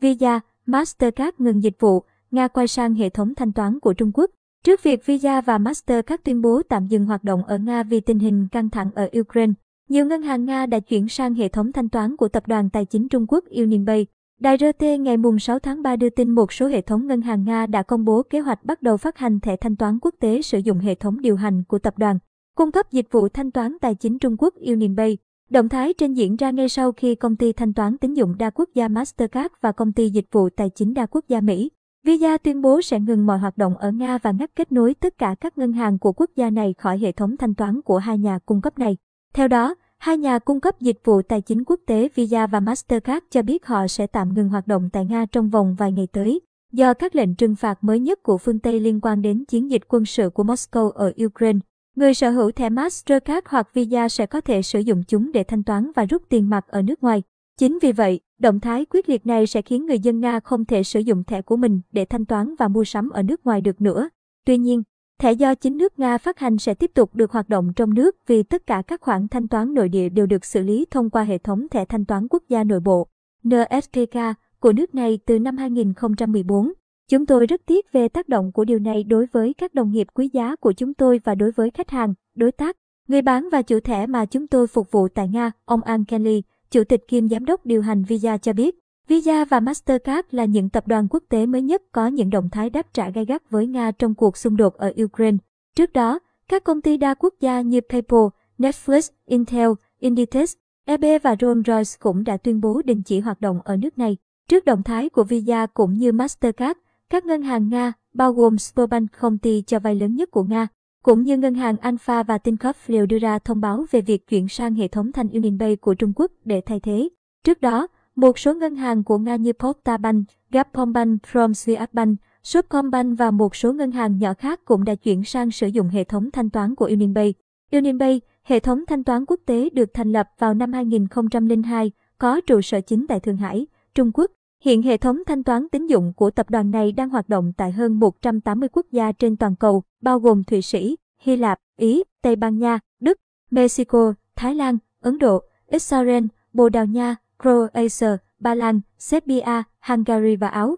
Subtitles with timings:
[0.00, 4.30] Visa, Mastercard ngừng dịch vụ, Nga quay sang hệ thống thanh toán của Trung Quốc.
[4.64, 8.18] Trước việc Visa và Mastercard tuyên bố tạm dừng hoạt động ở Nga vì tình
[8.18, 9.52] hình căng thẳng ở Ukraine,
[9.88, 12.84] nhiều ngân hàng Nga đã chuyển sang hệ thống thanh toán của tập đoàn tài
[12.84, 14.06] chính Trung Quốc Unionpay.
[14.40, 17.66] Đài RT ngày 6 tháng 3 đưa tin một số hệ thống ngân hàng Nga
[17.66, 20.58] đã công bố kế hoạch bắt đầu phát hành thẻ thanh toán quốc tế sử
[20.58, 22.18] dụng hệ thống điều hành của tập đoàn,
[22.56, 25.18] cung cấp dịch vụ thanh toán tài chính Trung Quốc Unionpay.
[25.50, 28.50] Động thái trên diễn ra ngay sau khi công ty thanh toán tín dụng đa
[28.50, 31.70] quốc gia Mastercard và công ty dịch vụ tài chính đa quốc gia Mỹ
[32.06, 35.18] Visa tuyên bố sẽ ngừng mọi hoạt động ở Nga và ngắt kết nối tất
[35.18, 38.18] cả các ngân hàng của quốc gia này khỏi hệ thống thanh toán của hai
[38.18, 38.96] nhà cung cấp này.
[39.34, 43.24] Theo đó, hai nhà cung cấp dịch vụ tài chính quốc tế Visa và Mastercard
[43.30, 46.40] cho biết họ sẽ tạm ngừng hoạt động tại Nga trong vòng vài ngày tới,
[46.72, 49.82] do các lệnh trừng phạt mới nhất của phương Tây liên quan đến chiến dịch
[49.88, 51.58] quân sự của Moscow ở Ukraine.
[52.00, 55.62] Người sở hữu thẻ Mastercard hoặc Visa sẽ có thể sử dụng chúng để thanh
[55.62, 57.22] toán và rút tiền mặt ở nước ngoài.
[57.58, 60.82] Chính vì vậy, động thái quyết liệt này sẽ khiến người dân Nga không thể
[60.82, 63.80] sử dụng thẻ của mình để thanh toán và mua sắm ở nước ngoài được
[63.80, 64.08] nữa.
[64.46, 64.82] Tuy nhiên,
[65.18, 68.16] thẻ do chính nước Nga phát hành sẽ tiếp tục được hoạt động trong nước
[68.26, 71.22] vì tất cả các khoản thanh toán nội địa đều được xử lý thông qua
[71.22, 73.08] hệ thống thẻ thanh toán quốc gia nội bộ
[73.48, 74.18] NSKK
[74.60, 76.72] của nước này từ năm 2014.
[77.10, 80.06] Chúng tôi rất tiếc về tác động của điều này đối với các đồng nghiệp
[80.14, 82.76] quý giá của chúng tôi và đối với khách hàng, đối tác,
[83.08, 86.42] người bán và chủ thẻ mà chúng tôi phục vụ tại Nga, ông An Kelly,
[86.70, 90.68] Chủ tịch kiêm giám đốc điều hành Visa cho biết, Visa và Mastercard là những
[90.68, 93.66] tập đoàn quốc tế mới nhất có những động thái đáp trả gay gắt với
[93.66, 95.38] Nga trong cuộc xung đột ở Ukraine.
[95.76, 98.26] Trước đó, các công ty đa quốc gia như PayPal,
[98.58, 103.76] Netflix, Intel, Inditex, EB và Rolls-Royce cũng đã tuyên bố đình chỉ hoạt động ở
[103.76, 104.16] nước này.
[104.48, 106.78] Trước động thái của Visa cũng như Mastercard,
[107.10, 110.68] các ngân hàng Nga, bao gồm Sberbank công ty cho vay lớn nhất của Nga,
[111.02, 114.48] cũng như ngân hàng Alpha và Tinkoff đều đưa ra thông báo về việc chuyển
[114.48, 117.08] sang hệ thống thanh UnionPay của Trung Quốc để thay thế.
[117.44, 117.86] Trước đó,
[118.16, 123.90] một số ngân hàng của Nga như Postabank, Gazprombank, Promsviatbank, Subcombank và một số ngân
[123.90, 127.34] hàng nhỏ khác cũng đã chuyển sang sử dụng hệ thống thanh toán của UnionPay.
[127.72, 132.60] UnionPay, hệ thống thanh toán quốc tế được thành lập vào năm 2002, có trụ
[132.60, 134.30] sở chính tại Thượng Hải, Trung Quốc.
[134.64, 137.72] Hiện hệ thống thanh toán tín dụng của tập đoàn này đang hoạt động tại
[137.72, 142.36] hơn 180 quốc gia trên toàn cầu, bao gồm Thụy Sĩ, Hy Lạp, Ý, Tây
[142.36, 143.18] Ban Nha, Đức,
[143.50, 150.48] Mexico, Thái Lan, Ấn Độ, Israel, Bồ Đào Nha, Croatia, Ba Lan, Serbia, Hungary và
[150.48, 150.76] Áo.